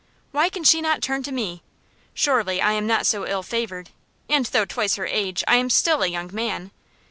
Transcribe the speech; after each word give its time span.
Why 0.31 0.49
can 0.49 0.63
she 0.63 0.81
not 0.81 1.03
turn 1.03 1.21
to 1.21 1.31
me? 1.31 1.61
Surely, 2.15 2.59
I 2.59 2.71
am 2.71 2.87
not 2.87 3.05
so 3.05 3.27
ill 3.27 3.43
favored, 3.43 3.91
and 4.27 4.47
though 4.47 4.65
twice 4.65 4.95
her 4.95 5.05
age, 5.05 5.43
I 5.47 5.57
am 5.57 5.69
still 5.69 6.01
a 6.01 6.07
young 6.07 6.31
man. 6.33 6.71